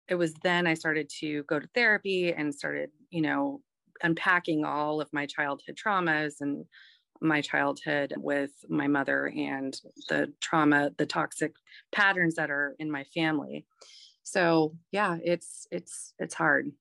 It 0.09 0.15
was 0.15 0.33
then 0.43 0.67
I 0.67 0.75
started 0.75 1.11
to 1.21 1.43
go 1.45 1.59
to 1.59 1.69
therapy 1.75 2.33
and 2.33 2.55
started, 2.55 2.91
you 3.11 3.21
know, 3.21 3.61
unpacking 4.03 4.65
all 4.65 5.01
of 5.01 5.13
my 5.13 5.27
childhood 5.27 5.77
traumas 5.77 6.35
and 6.41 6.65
my 7.21 7.41
childhood 7.41 8.15
with 8.17 8.51
my 8.69 8.89
mother 8.89 9.33
and 9.37 9.81
the 10.09 10.33
trauma 10.41 10.91
the 10.99 11.07
toxic 11.07 11.55
patterns 11.93 12.35
that 12.35 12.51
are 12.51 12.75
in 12.79 12.91
my 12.91 13.05
family. 13.05 13.67
So 14.23 14.77
yeah 14.91 15.19
it's 15.23 15.67
it's 15.71 16.15
it's 16.19 16.35
hard. 16.35 16.73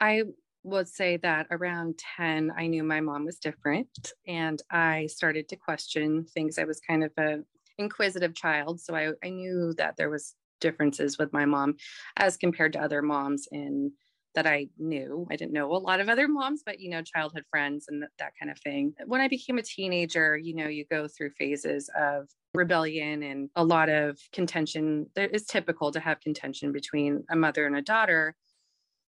I 0.00 0.22
would 0.62 0.88
say 0.88 1.16
that 1.16 1.46
around 1.50 1.98
10 2.16 2.52
i 2.54 2.66
knew 2.66 2.84
my 2.84 3.00
mom 3.00 3.24
was 3.24 3.38
different 3.38 4.12
and 4.26 4.60
i 4.70 5.06
started 5.06 5.48
to 5.48 5.56
question 5.56 6.26
things. 6.34 6.58
I 6.58 6.64
was 6.64 6.80
kind 6.80 7.02
of 7.02 7.12
a 7.18 7.38
inquisitive 7.78 8.34
child 8.34 8.78
so 8.78 8.94
i, 8.94 9.12
I 9.24 9.30
knew 9.30 9.72
that 9.78 9.96
there 9.96 10.10
was 10.10 10.34
differences 10.60 11.18
with 11.18 11.32
my 11.32 11.46
mom 11.46 11.76
as 12.18 12.36
compared 12.36 12.74
to 12.74 12.82
other 12.82 13.02
moms 13.02 13.48
in 13.50 13.92
that 14.34 14.46
I 14.46 14.68
knew. 14.78 15.26
I 15.30 15.36
didn't 15.36 15.52
know 15.52 15.74
a 15.74 15.76
lot 15.76 16.00
of 16.00 16.08
other 16.08 16.28
moms, 16.28 16.62
but 16.64 16.80
you 16.80 16.90
know, 16.90 17.02
childhood 17.02 17.44
friends 17.50 17.86
and 17.88 18.04
that 18.18 18.32
kind 18.38 18.50
of 18.50 18.58
thing. 18.60 18.94
When 19.06 19.20
I 19.20 19.28
became 19.28 19.58
a 19.58 19.62
teenager, 19.62 20.36
you 20.36 20.54
know, 20.54 20.68
you 20.68 20.84
go 20.90 21.08
through 21.08 21.30
phases 21.30 21.90
of 21.98 22.28
rebellion 22.54 23.22
and 23.22 23.50
a 23.56 23.64
lot 23.64 23.88
of 23.88 24.18
contention. 24.32 25.06
It's 25.16 25.46
typical 25.46 25.92
to 25.92 26.00
have 26.00 26.20
contention 26.20 26.72
between 26.72 27.24
a 27.30 27.36
mother 27.36 27.66
and 27.66 27.76
a 27.76 27.82
daughter. 27.82 28.34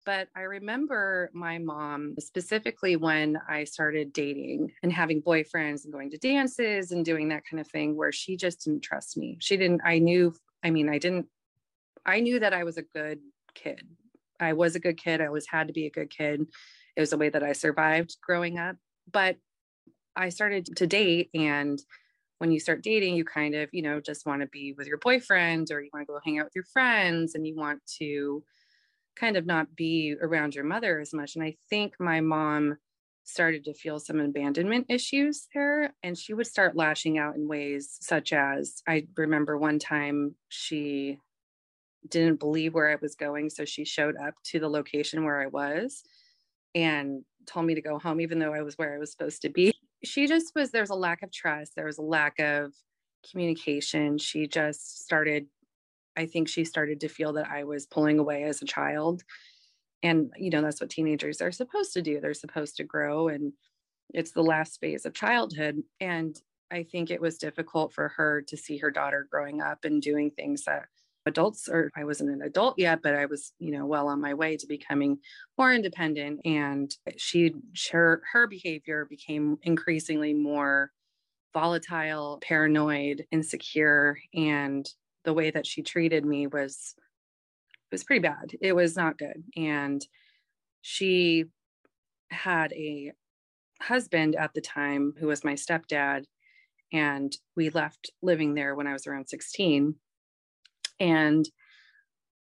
But 0.05 0.27
I 0.35 0.41
remember 0.41 1.31
my 1.33 1.59
mom 1.59 2.17
specifically 2.19 2.97
when 2.97 3.39
I 3.49 3.63
started 3.63 4.13
dating 4.13 4.73
and 4.83 4.93
having 4.93 5.23
boyfriends 5.23 5.85
and 5.85 5.93
going 5.93 6.11
to 6.11 6.19
dances 6.19 6.91
and 6.91 7.05
doing 7.05 7.29
that 7.29 7.45
kind 7.49 7.61
of 7.61 7.69
thing, 7.69 7.97
where 7.97 8.11
she 8.11 8.37
just 8.37 8.65
didn't 8.65 8.83
trust 8.83 9.17
me. 9.17 9.39
She 9.41 9.57
didn't, 9.57 9.83
I 9.85 10.01
knew, 10.01 10.35
I 10.65 10.71
mean, 10.71 10.89
I 10.89 10.99
didn't, 10.99 11.27
I 12.05 12.19
knew 12.19 12.41
that 12.41 12.53
I 12.53 12.65
was 12.65 12.79
a 12.79 12.83
good 12.83 13.21
kid 13.55 13.87
I 14.41 14.53
was 14.53 14.75
a 14.75 14.81
good 14.81 14.97
kid. 14.97 15.21
I 15.21 15.27
always 15.27 15.47
had 15.49 15.69
to 15.69 15.73
be 15.73 15.87
a 15.87 15.91
good 15.91 16.11
kid. 16.11 16.47
It 16.97 17.01
was 17.01 17.11
the 17.11 17.19
way 17.19 17.29
that 17.29 17.43
I 17.43 17.53
survived 17.53 18.17
growing 18.23 18.59
up. 18.59 18.77
But 19.11 19.37
I 20.15 20.29
started 20.29 20.77
to 20.77 20.87
date 20.87 21.31
and 21.35 21.81
when 22.39 22.51
you 22.51 22.59
start 22.59 22.83
dating, 22.83 23.15
you 23.15 23.25
kind 23.25 23.55
of, 23.55 23.69
you 23.73 23.83
know, 23.83 24.01
just 24.01 24.27
want 24.27 24.43
to 24.43 24.49
be 24.49 24.75
with 24.77 24.89
your 24.89 24.99
boyfriend 24.99 25.69
or 25.71 25.81
you 25.81 25.91
want 25.95 26.05
to 26.05 26.13
go 26.13 26.19
hang 26.25 26.41
out 26.41 26.47
with 26.47 26.57
your 26.57 26.65
friends 26.73 27.37
and 27.37 27.47
you 27.47 27.55
want 27.55 27.81
to 27.99 28.43
kind 29.15 29.37
of 29.37 29.47
not 29.47 29.77
be 29.77 30.17
around 30.21 30.55
your 30.55 30.65
mother 30.65 30.99
as 30.99 31.15
much. 31.15 31.37
And 31.37 31.45
I 31.45 31.55
think 31.71 31.95
my 32.01 32.21
mom 32.21 32.79
started 33.25 33.65
to 33.65 33.75
feel 33.75 34.01
some 34.01 34.19
abandonment 34.19 34.87
issues 34.89 35.47
there 35.55 35.95
and 36.03 36.19
she 36.19 36.35
would 36.35 36.47
start 36.47 36.75
lashing 36.75 37.17
out 37.17 37.37
in 37.37 37.47
ways 37.47 37.97
such 38.01 38.33
as 38.33 38.83
I 38.89 39.07
remember 39.17 39.57
one 39.57 39.79
time 39.79 40.35
she 40.49 41.19
didn't 42.09 42.41
believe 42.41 42.75
where 42.75 42.91
I 42.91 42.97
was 43.01 43.15
going. 43.15 43.51
So 43.51 43.65
she 43.65 43.85
showed 43.85 44.17
up 44.17 44.35
to 44.45 44.59
the 44.59 44.69
location 44.69 45.25
where 45.25 45.41
I 45.41 45.47
was 45.47 46.03
and 46.75 47.25
told 47.47 47.67
me 47.67 47.75
to 47.75 47.83
go 47.83 47.99
home, 47.99 48.21
even 48.21 48.39
though 48.39 48.55
I 48.55 48.63
was 48.63 48.79
where 48.79 48.95
I 48.95 48.99
was 48.99 49.13
supposed 49.13 49.43
to 49.43 49.49
be. 49.49 49.73
She 50.05 50.27
just 50.27 50.53
was, 50.55 50.71
there 50.71 50.83
was 50.83 50.91
a 50.91 50.95
lack 50.95 51.23
of 51.23 51.31
trust, 51.31 51.75
there 51.77 51.87
was 51.87 51.99
a 51.99 52.03
lack 52.03 52.39
of 52.39 52.73
communication. 53.31 54.19
She 54.19 54.47
just 54.47 55.05
started, 55.05 55.47
I 56.17 56.27
think 56.27 56.49
she 56.49 56.65
started 56.65 57.01
to 57.01 57.09
feel 57.09 57.33
that 57.35 57.49
I 57.49 57.65
was 57.65 57.87
pulling 57.87 58.19
away 58.19 58.45
as 58.45 58.63
a 58.63 58.67
child. 58.67 59.23
And, 60.03 60.33
you 60.37 60.51
know, 60.51 60.61
that's 60.61 60.81
what 60.81 60.91
teenagers 60.91 61.41
are 61.41 61.53
supposed 61.53 61.93
to 61.93 62.03
do. 62.03 62.21
They're 62.21 62.35
supposed 62.35 62.77
to 62.79 62.85
grow, 62.85 63.29
and 63.29 63.53
it's 64.13 64.33
the 64.33 64.43
last 64.43 64.81
phase 64.81 65.07
of 65.07 65.15
childhood. 65.15 65.81
And 66.01 66.37
I 66.73 66.83
think 66.83 67.11
it 67.11 67.21
was 67.21 67.39
difficult 67.39 67.93
for 67.93 68.09
her 68.09 68.43
to 68.49 68.57
see 68.57 68.79
her 68.79 68.91
daughter 68.91 69.29
growing 69.31 69.63
up 69.63 69.85
and 69.85 70.03
doing 70.03 70.33
things 70.33 70.65
that 70.65 70.87
adults 71.27 71.69
or 71.69 71.91
I 71.97 72.05
wasn't 72.05 72.31
an 72.31 72.43
adult 72.43 72.79
yet, 72.79 73.01
but 73.03 73.15
I 73.15 73.27
was, 73.27 73.53
you 73.59 73.73
know, 73.73 73.87
well 73.87 74.09
on 74.09 74.21
my 74.21 74.35
way 74.35 74.57
to 74.57 74.67
becoming 74.67 75.19
more 75.57 75.73
independent. 75.73 76.41
And 76.45 76.95
she, 77.17 77.55
her, 77.93 78.23
her 78.33 78.47
behavior 78.47 79.07
became 79.09 79.59
increasingly 79.63 80.35
more 80.35 80.91
volatile, 81.55 82.39
paranoid, 82.43 83.27
insecure. 83.31 84.19
And 84.35 84.89
the 85.25 85.35
way 85.35 85.51
that 85.51 85.67
she 85.67 85.83
treated 85.83 86.25
me 86.25 86.47
was, 86.47 86.95
was 87.91 88.05
pretty 88.05 88.21
bad. 88.21 88.53
It 88.61 88.75
was 88.75 88.97
not 88.97 89.19
good. 89.19 89.45
And 89.57 90.05
she 90.81 91.47
had 92.31 92.73
a 92.73 93.13
husband 93.81 94.35
at 94.35 94.55
the 94.55 94.61
time 94.61 95.15
who 95.19 95.27
was 95.27 95.45
my 95.45 95.55
stepdad. 95.55 96.25
And 96.93 97.35
we 97.57 97.71
left 97.71 98.11
living 98.23 98.55
there 98.55 98.75
when 98.75 98.87
I 98.87 98.93
was 98.93 99.07
around 99.07 99.29
16 99.29 99.95
and 101.01 101.49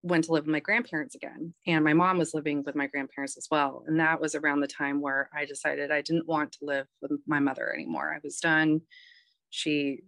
went 0.03 0.25
to 0.25 0.33
live 0.33 0.45
with 0.45 0.51
my 0.51 0.59
grandparents 0.59 1.15
again. 1.15 1.53
And 1.65 1.83
my 1.83 1.93
mom 1.93 2.17
was 2.17 2.33
living 2.33 2.63
with 2.65 2.75
my 2.75 2.87
grandparents 2.87 3.37
as 3.37 3.47
well. 3.49 3.83
And 3.87 3.99
that 3.99 4.19
was 4.19 4.35
around 4.35 4.59
the 4.59 4.67
time 4.67 5.01
where 5.01 5.29
I 5.33 5.45
decided 5.45 5.91
I 5.91 6.01
didn't 6.01 6.27
want 6.27 6.51
to 6.53 6.65
live 6.65 6.87
with 7.01 7.11
my 7.25 7.39
mother 7.39 7.73
anymore. 7.73 8.13
I 8.13 8.19
was 8.21 8.39
done. 8.39 8.81
She 9.49 10.01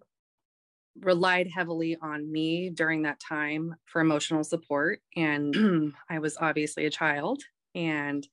relied 1.00 1.48
heavily 1.54 1.98
on 2.02 2.30
me 2.30 2.70
during 2.70 3.04
that 3.04 3.22
time 3.22 3.76
for 3.86 4.02
emotional 4.02 4.44
support. 4.44 5.00
And 5.16 5.94
I 6.10 6.20
was 6.20 6.38
obviously 6.40 6.86
a 6.86 6.92
child. 6.92 7.42
And 7.74 8.28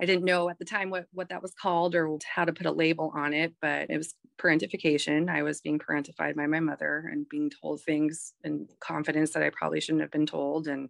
I 0.00 0.06
didn't 0.06 0.24
know 0.24 0.48
at 0.48 0.58
the 0.58 0.64
time 0.64 0.90
what, 0.90 1.06
what 1.12 1.28
that 1.28 1.42
was 1.42 1.52
called 1.52 1.94
or 1.94 2.16
how 2.24 2.44
to 2.44 2.52
put 2.52 2.66
a 2.66 2.72
label 2.72 3.12
on 3.14 3.32
it, 3.34 3.54
but 3.60 3.90
it 3.90 3.98
was 3.98 4.14
parentification. 4.38 5.28
I 5.28 5.42
was 5.42 5.60
being 5.60 5.78
parentified 5.78 6.36
by 6.36 6.46
my 6.46 6.60
mother 6.60 7.10
and 7.12 7.28
being 7.28 7.50
told 7.50 7.82
things 7.82 8.32
in 8.42 8.66
confidence 8.80 9.32
that 9.32 9.42
I 9.42 9.50
probably 9.50 9.80
shouldn't 9.80 10.00
have 10.00 10.10
been 10.10 10.26
told 10.26 10.68
and 10.68 10.88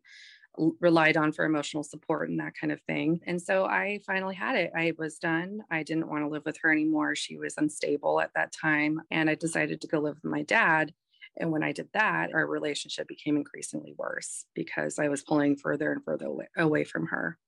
relied 0.81 1.17
on 1.17 1.33
for 1.33 1.45
emotional 1.45 1.83
support 1.83 2.29
and 2.29 2.38
that 2.40 2.55
kind 2.61 2.73
of 2.73 2.81
thing. 2.83 3.21
And 3.26 3.40
so 3.40 3.64
I 3.64 4.00
finally 4.07 4.35
had 4.35 4.57
it. 4.57 4.71
I 4.76 4.93
was 4.99 5.19
done. 5.19 5.62
I 5.71 5.83
didn't 5.83 6.09
want 6.09 6.25
to 6.25 6.29
live 6.29 6.45
with 6.45 6.59
her 6.62 6.71
anymore. 6.71 7.14
She 7.14 7.37
was 7.37 7.55
unstable 7.57 8.21
at 8.21 8.33
that 8.35 8.52
time. 8.52 9.00
And 9.11 9.31
I 9.31 9.35
decided 9.35 9.81
to 9.81 9.88
go 9.88 10.00
live 10.00 10.17
with 10.23 10.31
my 10.31 10.43
dad. 10.43 10.93
And 11.37 11.50
when 11.50 11.62
I 11.62 11.73
did 11.73 11.88
that, 11.95 12.31
our 12.35 12.47
relationship 12.47 13.09
became 13.09 13.37
increasingly 13.37 13.95
worse 13.97 14.45
because 14.55 14.99
I 14.99 15.09
was 15.09 15.23
pulling 15.23 15.57
further 15.57 15.93
and 15.93 16.05
further 16.05 16.29
away 16.57 16.85
from 16.85 17.07
her. 17.07 17.38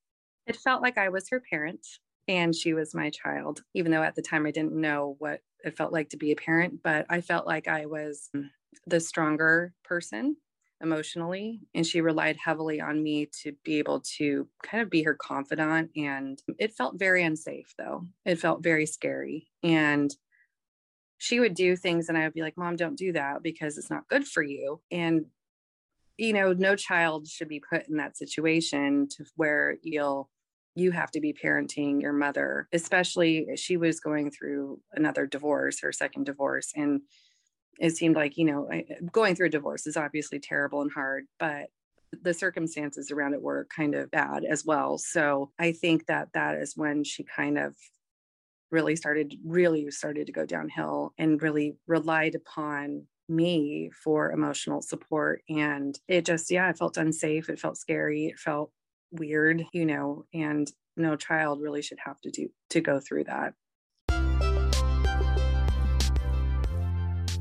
It 0.47 0.57
felt 0.57 0.83
like 0.83 0.99
I 0.99 1.09
was 1.09 1.29
her 1.31 1.41
parent 1.41 1.87
and 2.29 2.55
she 2.55 2.75
was 2.75 2.95
my 2.95 3.11
child, 3.11 3.63
even 3.75 3.93
though 3.93 4.03
at 4.03 4.15
the 4.15 4.23
time 4.23 4.47
I 4.47 4.51
didn't 4.51 4.73
know 4.73 5.17
what 5.19 5.41
it 5.65 5.77
felt 5.77 5.93
like 5.93 6.11
to 6.11 6.17
be 6.17 6.33
a 6.33 6.37
parent, 6.37 6.83
but 6.83 7.07
I 7.09 7.21
felt 7.21 7.47
like 7.47 7.69
I 7.69 7.87
was 7.87 8.29
mm, 8.35 8.49
the 8.87 9.01
stronger 9.01 9.75
person 9.85 10.37
emotionally 10.81 11.61
and 11.75 11.87
she 11.87 12.01
relied 12.01 12.37
heavily 12.37 12.81
on 12.81 13.03
me 13.03 13.29
to 13.43 13.53
be 13.65 13.79
able 13.79 14.01
to 14.01 14.49
kind 14.65 14.83
of 14.83 14.91
be 14.91 15.05
her 15.05 15.15
confidant 15.15 15.91
and 15.95 16.43
it 16.59 16.75
felt 16.75 16.99
very 16.99 17.23
unsafe 17.23 17.73
though. 17.79 18.07
It 18.25 18.41
felt 18.41 18.65
very 18.65 18.87
scary 18.87 19.49
and 19.63 20.13
she 21.19 21.39
would 21.39 21.55
do 21.55 21.77
things 21.77 22.09
and 22.09 22.19
i 22.19 22.25
would 22.25 22.33
be 22.35 22.43
like 22.43 22.57
mom 22.57 22.75
don't 22.75 22.99
do 22.99 23.13
that 23.13 23.43
because 23.43 23.79
it's 23.79 23.91
not 23.91 24.09
good 24.09 24.27
for 24.27 24.43
you 24.43 24.81
and 24.91 25.25
you 26.17 26.33
know 26.33 26.53
no 26.53 26.77
child 26.77 27.27
should 27.27 27.49
be 27.49 27.61
put 27.61 27.89
in 27.89 27.97
that 27.97 28.17
situation 28.17 29.09
to 29.09 29.25
where 29.37 29.77
you'll 29.83 30.29
you 30.75 30.91
have 30.91 31.11
to 31.11 31.21
be 31.21 31.33
parenting 31.33 32.01
your 32.01 32.13
mother 32.13 32.69
especially 32.73 33.47
eh, 33.51 33.57
she 33.57 33.77
was 33.77 34.01
going 34.01 34.31
through 34.31 34.81
another 34.95 35.27
divorce 35.27 35.81
her 35.81 35.93
second 35.93 36.25
divorce 36.25 36.73
and 36.75 37.01
it 37.79 37.91
seemed 37.91 38.17
like 38.17 38.37
you 38.37 38.45
know 38.45 38.67
eh, 38.67 38.83
going 39.11 39.35
through 39.35 39.47
a 39.47 39.51
divorce 39.51 39.87
is 39.87 39.97
obviously 39.97 40.39
terrible 40.39 40.83
and 40.83 40.93
hard 40.93 41.25
but 41.39 41.69
the 42.23 42.35
circumstances 42.35 43.11
around 43.11 43.33
it 43.33 43.43
were 43.43 43.67
kind 43.75 43.95
of 43.95 44.11
bad 44.11 44.45
as 44.45 44.65
well. 44.65 44.99
So 44.99 45.51
i 45.59 45.73
think 45.73 46.07
that 46.07 46.29
that 46.35 46.57
is 46.57 46.77
when 46.77 47.05
she 47.05 47.25
kind 47.25 47.59
of 47.59 47.75
really 48.71 48.97
started 48.97 49.35
really 49.45 49.91
started 49.91 50.27
to 50.27 50.33
go 50.33 50.47
downhill 50.47 51.13
and 51.19 51.43
really 51.43 51.77
relied 51.87 52.35
upon 52.35 53.07
me 53.29 53.91
for 54.05 54.31
emotional 54.33 54.83
support 54.83 55.43
and 55.49 55.99
it 56.09 56.25
just 56.25 56.51
yeah 56.51 56.69
it 56.69 56.79
felt 56.79 56.97
unsafe 56.97 57.49
it 57.49 57.59
felt 57.59 57.79
scary 57.79 58.27
it 58.27 58.39
felt 58.39 58.71
weird 59.11 59.65
you 59.73 59.87
know 59.87 60.25
and 60.35 60.73
no 60.97 61.17
child 61.17 61.61
really 61.61 61.83
should 61.83 61.99
have 62.05 62.21
to 62.21 62.31
do 62.31 62.49
to 62.69 62.81
go 62.81 63.01
through 63.01 63.25
that 63.25 63.55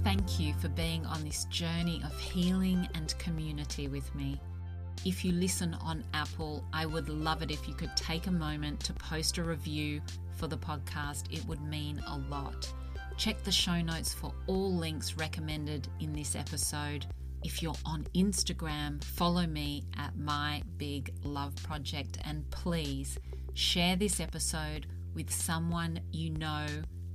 Thank 0.04 0.40
you 0.40 0.54
for 0.62 0.70
being 0.70 1.06
on 1.06 1.24
this 1.24 1.46
journey 1.46 2.02
of 2.04 2.20
healing 2.20 2.88
and 2.96 3.18
community 3.18 3.88
with 3.88 4.14
me. 4.14 4.40
If 5.06 5.26
you 5.26 5.32
listen 5.32 5.74
on 5.76 6.04
Apple, 6.14 6.64
I 6.74 6.86
would 6.86 7.10
love 7.10 7.42
it 7.42 7.50
if 7.50 7.68
you 7.68 7.74
could 7.74 7.96
take 7.96 8.28
a 8.28 8.32
moment 8.32 8.80
to 8.82 8.94
post 8.94 9.38
a 9.38 9.44
review 9.44 10.02
for 10.36 10.48
the 10.48 10.58
podcast. 10.58 11.32
It 11.32 11.46
would 11.46 11.62
mean 11.62 12.04
a 12.08 12.18
lot. 12.30 12.72
Check 13.22 13.44
the 13.44 13.52
show 13.52 13.80
notes 13.82 14.16
for 14.16 14.34
all 14.48 14.74
links 14.74 15.14
recommended 15.14 15.88
in 16.00 16.12
this 16.12 16.36
episode. 16.36 17.06
If 17.44 17.62
you're 17.62 17.76
on 17.86 18.08
Instagram, 18.16 19.04
follow 19.04 19.46
me 19.46 19.84
at 19.96 20.18
My 20.18 20.64
Big 20.78 21.14
Love 21.24 21.56
Project 21.58 22.18
and 22.26 22.50
please 22.50 23.20
share 23.54 23.96
this 23.96 24.20
episode 24.20 24.88
with 25.14 25.30
someone 25.32 26.00
you 26.12 26.32
know 26.32 26.66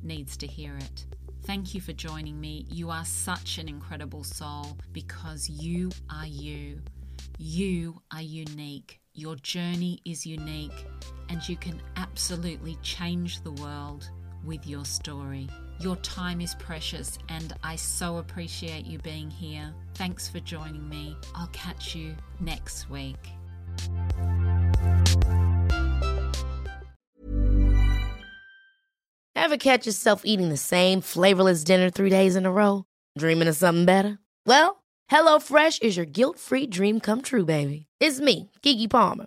needs 0.05 0.37
to 0.37 0.47
hear 0.47 0.77
it. 0.77 1.07
Thank 1.43 1.75
you 1.75 1.81
for 1.81 1.93
joining 1.93 2.41
me. 2.41 2.67
You 2.71 2.89
are 2.89 3.05
such 3.05 3.59
an 3.59 3.69
incredible 3.69 4.23
soul 4.23 4.79
because 4.93 5.51
you 5.51 5.91
are 6.09 6.25
you. 6.25 6.83
You 7.37 8.01
are 8.13 8.23
unique. 8.23 9.01
Your 9.15 9.35
journey 9.35 9.99
is 10.05 10.25
unique, 10.25 10.87
and 11.31 11.49
you 11.49 11.57
can 11.57 11.83
absolutely 11.97 12.77
change 12.81 13.43
the 13.43 13.51
world 13.51 14.09
with 14.45 14.69
your 14.69 14.85
story. 14.85 15.49
Your 15.79 15.97
time 15.97 16.41
is 16.41 16.55
precious, 16.55 17.19
and 17.29 17.53
I 17.63 17.77
so 17.77 18.17
appreciate 18.19 18.87
you 18.87 18.99
being 18.99 19.31
here. 19.31 19.75
Thanks 19.95 20.29
for 20.29 20.41
joining 20.41 20.89
me. 20.89 21.17
I'll 21.35 21.49
catch 21.49 21.95
you 21.95 22.15
next 22.41 22.89
week. 22.89 23.17
Ever 29.35 29.59
catch 29.59 29.87
yourself 29.87 30.23
eating 30.25 30.49
the 30.49 30.57
same 30.57 31.01
flavorless 31.01 31.63
dinner 31.63 31.91
three 31.91 32.11
days 32.11 32.37
in 32.37 32.47
a 32.47 32.51
row? 32.51 32.85
Dreaming 33.19 33.47
of 33.47 33.57
something 33.57 33.85
better? 33.85 34.19
Well, 34.45 34.83
HelloFresh 35.11 35.83
is 35.83 35.97
your 35.97 36.07
guilt 36.07 36.39
free 36.39 36.67
dream 36.67 37.01
come 37.01 37.23
true, 37.23 37.45
baby. 37.45 37.87
It's 38.01 38.19
me, 38.19 38.51
Keke 38.63 38.91
Palmer. 38.91 39.27